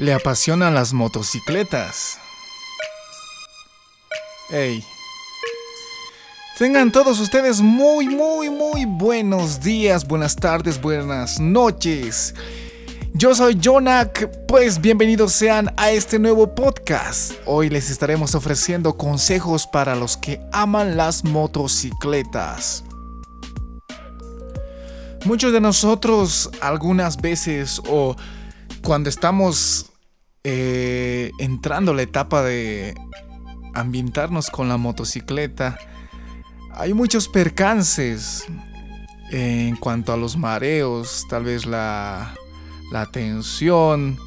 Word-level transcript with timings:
le 0.00 0.14
apasionan 0.14 0.72
las 0.72 0.94
motocicletas. 0.94 2.18
Hey. 4.48 4.82
Tengan 6.58 6.90
todos 6.90 7.20
ustedes 7.20 7.60
muy, 7.60 8.08
muy, 8.08 8.48
muy 8.48 8.86
buenos 8.86 9.60
días, 9.60 10.08
buenas 10.08 10.36
tardes, 10.36 10.80
buenas 10.80 11.38
noches. 11.38 12.34
Yo 13.12 13.34
soy 13.34 13.60
Jonak, 13.62 14.46
pues 14.46 14.80
bienvenidos 14.80 15.32
sean 15.32 15.70
a 15.76 15.90
este 15.90 16.18
nuevo 16.18 16.54
podcast. 16.54 17.34
Hoy 17.44 17.68
les 17.68 17.90
estaremos 17.90 18.34
ofreciendo 18.34 18.96
consejos 18.96 19.66
para 19.66 19.96
los 19.96 20.16
que 20.16 20.40
aman 20.50 20.96
las 20.96 21.24
motocicletas. 21.24 22.84
Muchos 25.26 25.52
de 25.52 25.60
nosotros 25.60 26.48
algunas 26.62 27.18
veces 27.18 27.82
o 27.86 28.16
cuando 28.82 29.10
estamos 29.10 29.89
eh, 30.44 31.30
entrando 31.38 31.94
la 31.94 32.02
etapa 32.02 32.42
de 32.42 32.94
ambientarnos 33.74 34.50
con 34.50 34.68
la 34.68 34.76
motocicleta, 34.76 35.78
hay 36.74 36.94
muchos 36.94 37.28
percances 37.28 38.46
en 39.30 39.76
cuanto 39.76 40.12
a 40.12 40.16
los 40.16 40.36
mareos, 40.36 41.26
tal 41.28 41.44
vez 41.44 41.66
la, 41.66 42.34
la 42.90 43.06
tensión, 43.06 44.18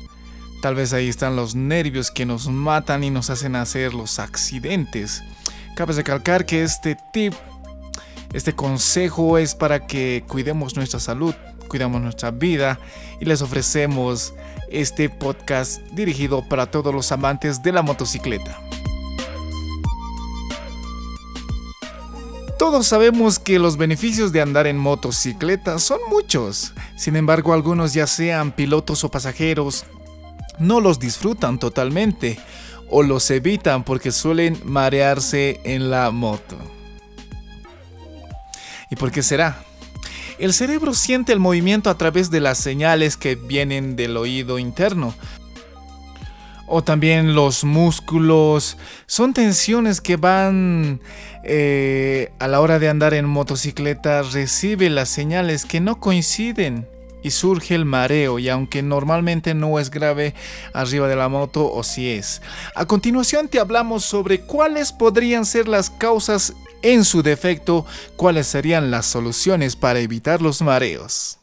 tal 0.61 0.75
vez 0.75 0.93
ahí 0.93 1.09
están 1.09 1.35
los 1.35 1.55
nervios 1.55 2.11
que 2.11 2.25
nos 2.25 2.47
matan 2.47 3.03
y 3.03 3.09
nos 3.09 3.29
hacen 3.29 3.55
hacer 3.55 3.93
los 3.93 4.19
accidentes. 4.19 5.23
Cabe 5.75 5.93
recalcar 5.93 6.45
que 6.45 6.63
este 6.63 6.97
tip, 7.11 7.33
este 8.33 8.53
consejo 8.53 9.37
es 9.37 9.55
para 9.55 9.87
que 9.87 10.23
cuidemos 10.27 10.75
nuestra 10.75 10.99
salud, 10.99 11.35
cuidamos 11.73 12.03
nuestra 12.03 12.29
vida 12.29 12.79
y 13.19 13.25
les 13.25 13.41
ofrecemos 13.41 14.35
este 14.69 15.09
podcast 15.09 15.81
dirigido 15.91 16.47
para 16.47 16.67
todos 16.67 16.93
los 16.93 17.11
amantes 17.11 17.63
de 17.63 17.71
la 17.71 17.81
motocicleta. 17.81 18.59
Todos 22.59 22.85
sabemos 22.85 23.39
que 23.39 23.57
los 23.57 23.75
beneficios 23.75 24.31
de 24.31 24.41
andar 24.41 24.67
en 24.67 24.77
motocicleta 24.77 25.79
son 25.79 25.97
muchos, 26.11 26.75
sin 26.95 27.15
embargo 27.15 27.53
algunos 27.55 27.95
ya 27.95 28.05
sean 28.05 28.51
pilotos 28.51 29.03
o 29.03 29.09
pasajeros 29.09 29.85
no 30.59 30.79
los 30.79 30.99
disfrutan 30.99 31.57
totalmente 31.57 32.37
o 32.87 33.01
los 33.01 33.31
evitan 33.31 33.83
porque 33.83 34.11
suelen 34.11 34.61
marearse 34.63 35.59
en 35.63 35.89
la 35.89 36.11
moto. 36.11 36.55
¿Y 38.91 38.95
por 38.95 39.11
qué 39.11 39.23
será? 39.23 39.57
El 40.43 40.51
cerebro 40.51 40.93
siente 40.93 41.31
el 41.31 41.39
movimiento 41.39 41.89
a 41.89 41.97
través 41.97 42.29
de 42.29 42.41
las 42.41 42.57
señales 42.57 43.15
que 43.15 43.35
vienen 43.35 43.95
del 43.95 44.17
oído 44.17 44.59
interno. 44.59 45.15
O 46.67 46.83
también 46.83 47.33
los 47.33 47.63
músculos. 47.63 48.75
Son 49.05 49.33
tensiones 49.33 50.01
que 50.01 50.17
van 50.17 50.99
eh, 51.45 52.33
a 52.39 52.49
la 52.49 52.59
hora 52.59 52.77
de 52.77 52.89
andar 52.89 53.13
en 53.13 53.23
motocicleta. 53.23 54.21
Recibe 54.21 54.89
las 54.89 55.07
señales 55.07 55.63
que 55.63 55.79
no 55.79 56.01
coinciden 56.01 56.89
y 57.23 57.31
surge 57.31 57.73
el 57.73 57.85
mareo 57.85 58.37
y 58.37 58.49
aunque 58.49 58.83
normalmente 58.83 59.53
no 59.53 59.79
es 59.79 59.89
grave 59.89 60.35
arriba 60.73 61.07
de 61.07 61.15
la 61.15 61.29
moto 61.29 61.71
o 61.71 61.83
si 61.83 62.11
es. 62.11 62.41
A 62.75 62.85
continuación 62.85 63.47
te 63.47 63.59
hablamos 63.59 64.03
sobre 64.03 64.41
cuáles 64.41 64.91
podrían 64.91 65.45
ser 65.45 65.67
las 65.67 65.89
causas 65.89 66.53
en 66.81 67.05
su 67.05 67.23
defecto, 67.23 67.85
cuáles 68.15 68.47
serían 68.47 68.91
las 68.91 69.05
soluciones 69.05 69.75
para 69.75 69.99
evitar 69.99 70.41
los 70.41 70.61
mareos. 70.61 71.39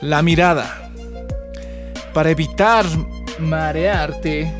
La 0.00 0.22
mirada. 0.22 0.90
Para 2.12 2.30
evitar 2.30 2.86
marearte 3.38 4.54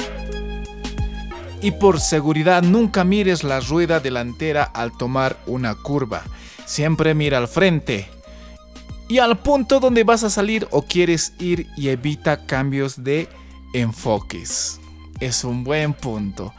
y 1.66 1.72
por 1.72 2.00
seguridad 2.00 2.62
nunca 2.62 3.02
mires 3.02 3.42
la 3.42 3.58
rueda 3.58 3.98
delantera 3.98 4.62
al 4.62 4.96
tomar 4.96 5.36
una 5.46 5.74
curva. 5.74 6.22
Siempre 6.64 7.12
mira 7.12 7.38
al 7.38 7.48
frente 7.48 8.08
y 9.08 9.18
al 9.18 9.38
punto 9.38 9.80
donde 9.80 10.04
vas 10.04 10.22
a 10.22 10.30
salir 10.30 10.68
o 10.70 10.82
quieres 10.82 11.32
ir 11.40 11.66
y 11.76 11.88
evita 11.88 12.46
cambios 12.46 13.02
de 13.02 13.28
enfoques 13.72 14.78
es 15.20 15.44
un 15.44 15.64
buen 15.64 15.92
punto. 15.92 16.54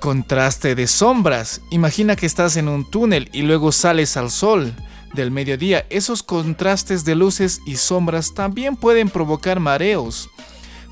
Contraste 0.00 0.74
de 0.74 0.86
sombras. 0.86 1.62
Imagina 1.70 2.16
que 2.16 2.26
estás 2.26 2.56
en 2.56 2.68
un 2.68 2.88
túnel 2.90 3.30
y 3.32 3.42
luego 3.42 3.72
sales 3.72 4.16
al 4.16 4.30
sol 4.30 4.74
del 5.14 5.30
mediodía. 5.30 5.86
Esos 5.88 6.22
contrastes 6.22 7.04
de 7.04 7.14
luces 7.14 7.60
y 7.66 7.76
sombras 7.76 8.34
también 8.34 8.76
pueden 8.76 9.08
provocar 9.08 9.60
mareos. 9.60 10.28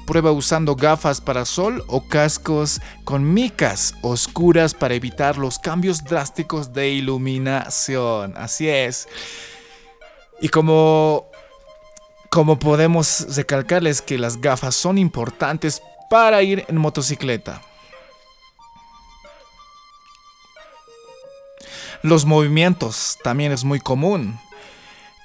Prueba 0.07 0.33
usando 0.33 0.77
gafas 0.77 1.21
para 1.21 1.45
sol 1.45 1.85
o 1.87 2.07
cascos 2.07 2.81
con 3.05 3.33
micas 3.33 3.95
oscuras 4.03 4.75
para 4.75 4.95
evitar 4.95 5.39
los 5.39 5.59
cambios 5.59 6.05
drásticos 6.05 6.73
de 6.73 6.91
iluminación. 6.91 8.35
Así 8.37 8.69
es. 8.69 9.09
Y 10.41 10.49
como 10.49 11.31
como 12.35 12.59
podemos 12.59 13.37
recalcarles 13.37 14.03
que 14.03 14.19
las 14.19 14.41
gafas 14.41 14.75
son 14.75 14.99
importantes 14.99 15.81
para 16.11 16.43
ir 16.43 16.65
en 16.67 16.79
motocicleta. 16.79 17.63
Los 22.03 22.25
movimientos 22.25 23.19
también 23.23 23.53
es 23.53 23.63
muy 23.63 23.79
común. 23.79 24.39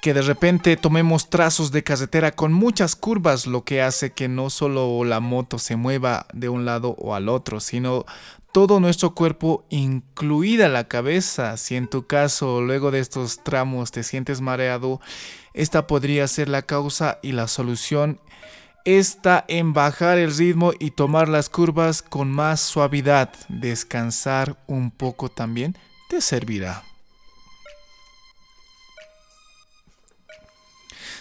Que 0.00 0.14
de 0.14 0.22
repente 0.22 0.76
tomemos 0.76 1.28
trazos 1.28 1.72
de 1.72 1.84
carretera 1.84 2.32
con 2.32 2.52
muchas 2.52 2.96
curvas, 2.96 3.46
lo 3.46 3.64
que 3.64 3.82
hace 3.82 4.12
que 4.12 4.28
no 4.28 4.48
solo 4.48 5.04
la 5.04 5.20
moto 5.20 5.58
se 5.58 5.76
mueva 5.76 6.26
de 6.32 6.48
un 6.48 6.64
lado 6.64 6.96
o 6.98 7.14
al 7.14 7.28
otro, 7.28 7.60
sino 7.60 8.06
todo 8.52 8.80
nuestro 8.80 9.14
cuerpo, 9.14 9.64
incluida 9.68 10.68
la 10.68 10.88
cabeza. 10.88 11.56
Si 11.56 11.76
en 11.76 11.86
tu 11.86 12.06
caso 12.06 12.60
luego 12.60 12.90
de 12.90 13.00
estos 13.00 13.44
tramos 13.44 13.92
te 13.92 14.02
sientes 14.02 14.40
mareado, 14.40 15.00
esta 15.54 15.86
podría 15.86 16.26
ser 16.28 16.48
la 16.48 16.62
causa 16.62 17.18
y 17.22 17.32
la 17.32 17.46
solución 17.46 18.20
está 18.84 19.44
en 19.48 19.72
bajar 19.72 20.18
el 20.18 20.34
ritmo 20.34 20.72
y 20.78 20.92
tomar 20.92 21.28
las 21.28 21.48
curvas 21.48 22.02
con 22.02 22.30
más 22.30 22.60
suavidad. 22.60 23.32
Descansar 23.48 24.56
un 24.66 24.90
poco 24.90 25.28
también 25.28 25.76
te 26.08 26.20
servirá. 26.20 26.89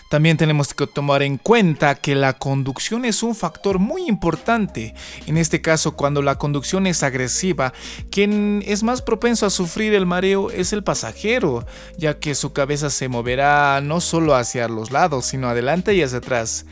También 0.09 0.37
tenemos 0.37 0.73
que 0.73 0.87
tomar 0.87 1.21
en 1.21 1.37
cuenta 1.37 1.93
que 1.93 2.15
la 2.15 2.33
conducción 2.33 3.05
es 3.05 3.21
un 3.21 3.35
factor 3.35 3.77
muy 3.77 4.07
importante. 4.07 4.95
En 5.27 5.37
este 5.37 5.61
caso, 5.61 5.95
cuando 5.95 6.23
la 6.23 6.39
conducción 6.39 6.87
es 6.87 7.03
agresiva, 7.03 7.73
quien 8.09 8.63
es 8.65 8.81
más 8.81 9.03
propenso 9.03 9.45
a 9.45 9.51
sufrir 9.51 9.93
el 9.93 10.07
mareo 10.07 10.49
es 10.49 10.73
el 10.73 10.83
pasajero, 10.83 11.65
ya 11.97 12.19
que 12.19 12.33
su 12.33 12.53
cabeza 12.53 12.89
se 12.89 13.07
moverá 13.07 13.81
no 13.81 14.01
solo 14.01 14.33
hacia 14.33 14.67
los 14.67 14.89
lados, 14.89 15.27
sino 15.27 15.47
adelante 15.47 15.93
y 15.93 16.01
hacia 16.01 16.17
atrás 16.17 16.65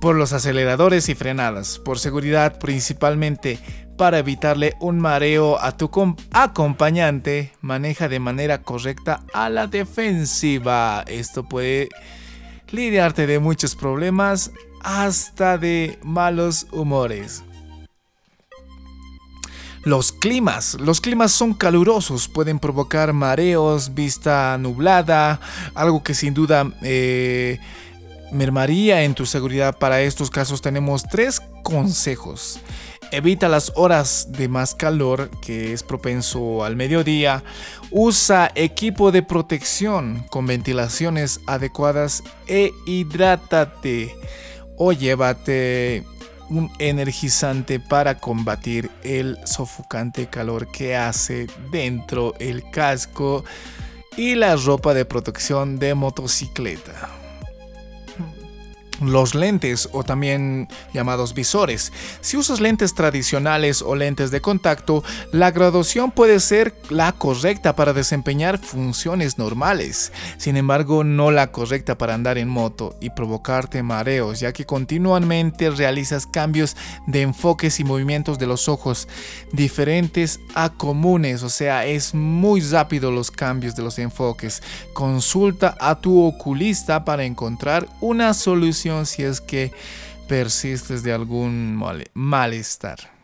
por 0.00 0.16
los 0.16 0.32
aceleradores 0.32 1.08
y 1.08 1.14
frenadas, 1.14 1.78
por 1.78 1.98
seguridad 1.98 2.58
principalmente 2.58 3.58
para 3.98 4.18
evitarle 4.18 4.74
un 4.80 4.98
mareo 4.98 5.60
a 5.60 5.76
tu 5.76 5.90
acompañante, 6.32 7.52
maneja 7.60 8.08
de 8.08 8.18
manera 8.18 8.62
correcta 8.62 9.22
a 9.34 9.50
la 9.50 9.66
defensiva. 9.66 11.04
Esto 11.06 11.46
puede 11.46 11.90
lidiarte 12.72 13.26
de 13.26 13.38
muchos 13.38 13.74
problemas, 13.74 14.50
hasta 14.82 15.58
de 15.58 15.98
malos 16.02 16.66
humores. 16.72 17.42
Los 19.82 20.12
climas. 20.12 20.74
Los 20.78 21.00
climas 21.00 21.32
son 21.32 21.54
calurosos, 21.54 22.28
pueden 22.28 22.58
provocar 22.58 23.14
mareos, 23.14 23.94
vista 23.94 24.58
nublada, 24.58 25.40
algo 25.74 26.02
que 26.02 26.12
sin 26.12 26.34
duda 26.34 26.70
eh, 26.82 27.58
mermaría 28.30 29.04
en 29.04 29.14
tu 29.14 29.24
seguridad. 29.24 29.78
Para 29.78 30.02
estos 30.02 30.30
casos 30.30 30.60
tenemos 30.60 31.04
tres 31.04 31.40
consejos. 31.62 32.60
Evita 33.12 33.48
las 33.48 33.72
horas 33.74 34.28
de 34.30 34.46
más 34.48 34.76
calor, 34.76 35.30
que 35.40 35.72
es 35.72 35.82
propenso 35.82 36.62
al 36.64 36.76
mediodía. 36.76 37.42
Usa 37.90 38.52
equipo 38.54 39.10
de 39.10 39.24
protección 39.24 40.24
con 40.30 40.46
ventilaciones 40.46 41.40
adecuadas 41.46 42.22
e 42.46 42.70
hidrátate. 42.86 44.14
O 44.76 44.92
llévate 44.92 46.04
un 46.50 46.70
energizante 46.78 47.80
para 47.80 48.18
combatir 48.18 48.90
el 49.02 49.38
sofocante 49.44 50.28
calor 50.28 50.70
que 50.70 50.96
hace 50.96 51.48
dentro 51.72 52.34
el 52.38 52.70
casco 52.70 53.44
y 54.16 54.36
la 54.36 54.54
ropa 54.54 54.94
de 54.94 55.04
protección 55.04 55.80
de 55.80 55.94
motocicleta. 55.94 57.09
Los 59.00 59.34
lentes 59.34 59.88
o 59.92 60.04
también 60.04 60.68
llamados 60.92 61.34
visores. 61.34 61.92
Si 62.20 62.36
usas 62.36 62.60
lentes 62.60 62.94
tradicionales 62.94 63.82
o 63.82 63.94
lentes 63.94 64.30
de 64.30 64.40
contacto, 64.40 65.02
la 65.32 65.50
graduación 65.50 66.10
puede 66.10 66.40
ser 66.40 66.74
la 66.90 67.12
correcta 67.12 67.74
para 67.76 67.92
desempeñar 67.92 68.58
funciones 68.58 69.38
normales, 69.38 70.12
sin 70.36 70.56
embargo 70.56 71.04
no 71.04 71.30
la 71.30 71.50
correcta 71.52 71.96
para 71.96 72.14
andar 72.14 72.38
en 72.38 72.48
moto 72.48 72.96
y 73.00 73.10
provocarte 73.10 73.82
mareos, 73.82 74.40
ya 74.40 74.52
que 74.52 74.66
continuamente 74.66 75.70
realizas 75.70 76.26
cambios 76.26 76.76
de 77.06 77.22
enfoques 77.22 77.80
y 77.80 77.84
movimientos 77.84 78.38
de 78.38 78.46
los 78.46 78.68
ojos 78.68 79.08
diferentes 79.52 80.40
a 80.54 80.70
comunes, 80.70 81.42
o 81.42 81.48
sea, 81.48 81.86
es 81.86 82.14
muy 82.14 82.60
rápido 82.60 83.10
los 83.10 83.30
cambios 83.30 83.74
de 83.76 83.82
los 83.82 83.98
enfoques. 83.98 84.62
Consulta 84.92 85.76
a 85.80 86.00
tu 86.00 86.22
oculista 86.22 87.04
para 87.04 87.24
encontrar 87.24 87.88
una 88.00 88.34
solución 88.34 88.89
si 89.04 89.22
es 89.22 89.40
que 89.40 89.72
persistes 90.28 91.02
de 91.02 91.12
algún 91.12 91.80
malestar. 92.14 93.20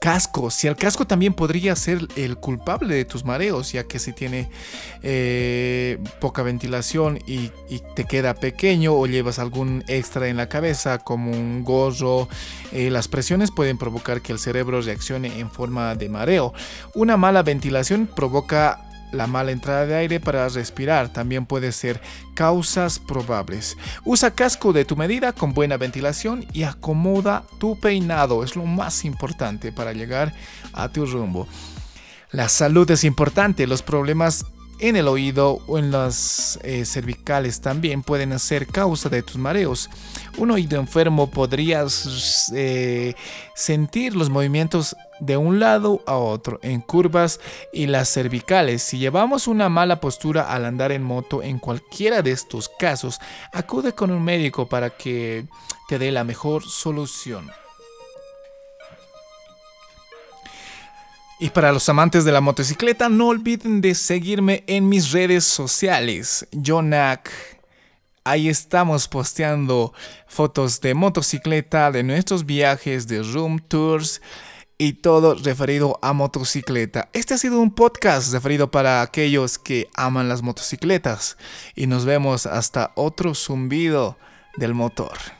Casco, 0.00 0.50
si 0.50 0.68
el 0.68 0.76
casco 0.76 1.06
también 1.08 1.34
podría 1.34 1.74
ser 1.74 2.06
el 2.14 2.36
culpable 2.36 2.94
de 2.94 3.04
tus 3.04 3.24
mareos, 3.24 3.72
ya 3.72 3.82
que 3.84 3.98
si 3.98 4.12
tiene 4.12 4.48
eh, 5.02 5.98
poca 6.20 6.42
ventilación 6.42 7.18
y, 7.26 7.50
te 7.96 8.04
queda 8.04 8.34
pequeño 8.34 8.94
o 8.94 9.06
llevas 9.06 9.40
algún 9.40 9.82
extra 9.88 10.28
en 10.28 10.36
la 10.36 10.48
cabeza 10.48 10.98
como 10.98 11.32
un 11.32 11.64
gorro, 11.64 12.28
eh, 12.70 12.90
las 12.90 13.08
presiones 13.08 13.50
pueden 13.50 13.76
provocar 13.76 14.22
que 14.22 14.30
el 14.30 14.38
cerebro 14.38 14.80
reaccione 14.80 15.40
en 15.40 15.50
forma 15.50 15.96
de 15.96 16.08
mareo. 16.08 16.54
Una 16.94 17.16
mala 17.16 17.42
ventilación 17.42 18.06
provoca 18.06 18.87
la 19.12 19.26
mala 19.26 19.52
entrada 19.52 19.86
de 19.86 19.94
aire 19.94 20.20
para 20.20 20.48
respirar 20.48 21.12
también 21.12 21.46
puede 21.46 21.72
ser 21.72 22.00
causas 22.34 22.98
probables. 22.98 23.76
Usa 24.04 24.30
casco 24.32 24.72
de 24.72 24.84
tu 24.84 24.96
medida 24.96 25.32
con 25.32 25.54
buena 25.54 25.76
ventilación 25.76 26.46
y 26.52 26.64
acomoda 26.64 27.44
tu 27.58 27.78
peinado. 27.78 28.44
Es 28.44 28.56
lo 28.56 28.64
más 28.64 29.04
importante 29.04 29.72
para 29.72 29.92
llegar 29.92 30.32
a 30.72 30.88
tu 30.88 31.06
rumbo. 31.06 31.48
La 32.30 32.48
salud 32.48 32.90
es 32.90 33.04
importante. 33.04 33.66
Los 33.66 33.82
problemas 33.82 34.44
en 34.80 34.96
el 34.96 35.08
oído 35.08 35.60
o 35.66 35.78
en 35.78 35.90
las 35.90 36.58
eh, 36.62 36.84
cervicales 36.84 37.60
también 37.60 38.02
pueden 38.02 38.38
ser 38.38 38.66
causa 38.66 39.08
de 39.08 39.22
tus 39.22 39.36
mareos. 39.36 39.90
Un 40.36 40.50
oído 40.50 40.78
enfermo 40.78 41.30
podrías 41.30 42.52
eh, 42.54 43.14
sentir 43.54 44.14
los 44.14 44.30
movimientos 44.30 44.96
de 45.20 45.36
un 45.36 45.60
lado 45.60 46.02
a 46.06 46.16
otro 46.16 46.58
en 46.62 46.80
curvas 46.80 47.40
y 47.72 47.86
las 47.86 48.12
cervicales. 48.12 48.82
Si 48.82 48.98
llevamos 48.98 49.46
una 49.46 49.68
mala 49.68 50.00
postura 50.00 50.52
al 50.52 50.64
andar 50.64 50.92
en 50.92 51.02
moto 51.02 51.42
en 51.42 51.58
cualquiera 51.58 52.22
de 52.22 52.32
estos 52.32 52.68
casos, 52.78 53.20
acude 53.52 53.92
con 53.92 54.10
un 54.10 54.22
médico 54.22 54.68
para 54.68 54.90
que 54.90 55.46
te 55.88 55.98
dé 55.98 56.12
la 56.12 56.24
mejor 56.24 56.64
solución. 56.64 57.50
Y 61.40 61.50
para 61.50 61.70
los 61.70 61.88
amantes 61.88 62.24
de 62.24 62.32
la 62.32 62.40
motocicleta, 62.40 63.08
no 63.08 63.28
olviden 63.28 63.80
de 63.80 63.94
seguirme 63.94 64.64
en 64.66 64.88
mis 64.88 65.12
redes 65.12 65.44
sociales. 65.44 66.46
Jonak. 66.52 67.30
Ahí 68.24 68.48
estamos 68.48 69.08
posteando 69.08 69.94
fotos 70.26 70.80
de 70.80 70.94
motocicleta, 70.94 71.92
de 71.92 72.02
nuestros 72.02 72.44
viajes, 72.44 73.06
de 73.06 73.22
room 73.22 73.60
tours 73.60 74.20
y 74.78 74.94
todo 74.94 75.34
referido 75.34 75.98
a 76.02 76.12
motocicleta. 76.12 77.08
Este 77.12 77.34
ha 77.34 77.38
sido 77.38 77.60
un 77.60 77.74
podcast 77.74 78.32
referido 78.32 78.70
para 78.70 79.02
aquellos 79.02 79.58
que 79.58 79.88
aman 79.94 80.28
las 80.28 80.42
motocicletas. 80.42 81.36
Y 81.74 81.88
nos 81.88 82.04
vemos 82.04 82.46
hasta 82.46 82.92
otro 82.94 83.34
zumbido 83.34 84.16
del 84.56 84.74
motor. 84.74 85.37